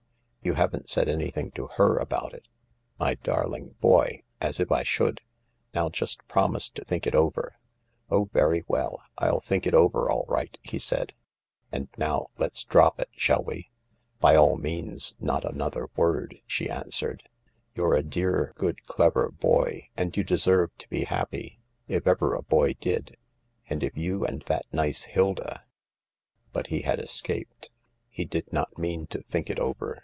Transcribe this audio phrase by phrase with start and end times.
[0.51, 2.47] "You haven't said anything to her about it?""
[2.99, 4.23] My darling boy!
[4.41, 5.21] As if I should!
[5.75, 7.57] Now just promise to think it over,""
[8.09, 11.13] Oh, very well, I'll think it over all right/' he said."
[11.71, 13.69] And now let's drop it, shall we?""
[14.19, 17.21] By all means— not another word!" she answered."
[17.75, 22.41] You're a dear, good, clever boy, and you deserve to be happy, if ever a
[22.41, 23.15] boy did,
[23.69, 25.63] and if you and that nice Hilda..
[26.09, 27.69] /' But he had escaped.
[28.09, 29.99] He did not mean to think it over.